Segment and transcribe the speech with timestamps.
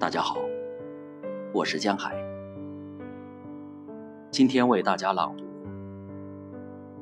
[0.00, 0.36] 大家好，
[1.52, 2.14] 我是江海，
[4.30, 5.44] 今天为大家朗读，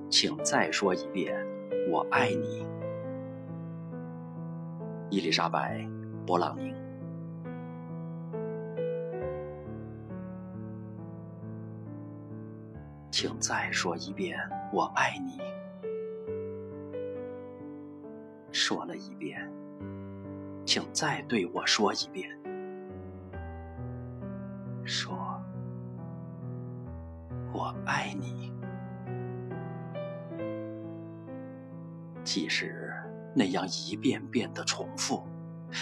[0.08, 1.36] 请再说一遍
[1.92, 2.66] “我爱你”。
[5.12, 5.78] 伊丽莎白·
[6.26, 6.74] 勃朗宁，
[13.10, 14.38] 请再说一遍
[14.72, 15.38] “我爱你”。
[18.50, 19.38] 说了一遍，
[20.64, 22.26] 请再对我说一遍。
[27.56, 28.52] 我爱你。
[32.22, 32.92] 即使
[33.34, 35.22] 那样一遍遍的重复，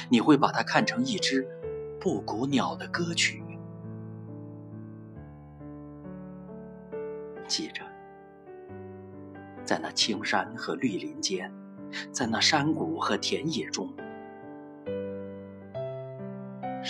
[0.08, 1.44] 你会把它看成一支
[2.00, 3.42] 布谷鸟的歌曲。
[7.48, 7.82] 记着，
[9.64, 11.52] 在那青山和绿林间。
[12.10, 13.88] 在那山谷和田野中，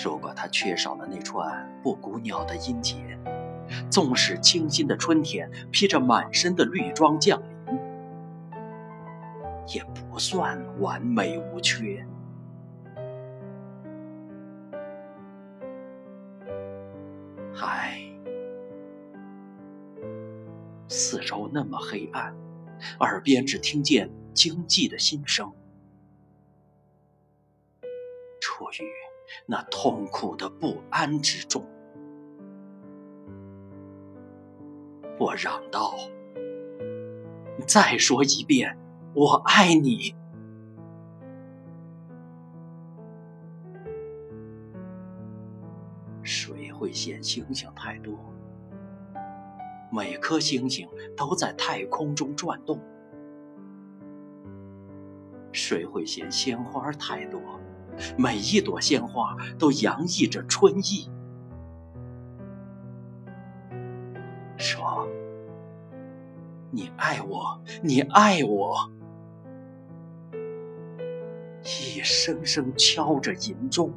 [0.02, 3.18] 如果它缺少了那串布谷鸟的音节，
[3.94, 7.78] 纵使清新的春天披着满身的绿装降临，
[9.72, 12.04] 也不算完美无缺。
[17.62, 18.00] 唉，
[20.88, 22.34] 四周那么黑暗，
[22.98, 24.10] 耳边只听见。
[24.34, 25.52] 经济的心声，
[28.40, 28.84] 处于
[29.46, 31.64] 那痛苦的不安之中，
[35.18, 35.94] 我嚷道
[37.66, 38.76] ：“再说一遍，
[39.14, 40.14] 我爱你。”
[46.22, 48.18] 谁会嫌星星太多？
[49.92, 52.80] 每颗星星都在太空中转动。
[55.52, 57.40] 谁会嫌鲜花太多？
[58.18, 61.08] 每一朵鲜花都洋溢着春意。
[66.74, 68.90] 你爱我你爱我。
[71.62, 73.90] 一声声敲着银钟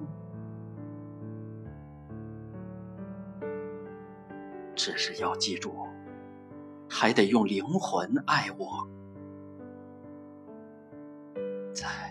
[4.75, 5.73] 只是要记住
[6.87, 8.87] 还得用灵魂爱我。
[11.73, 12.06] 在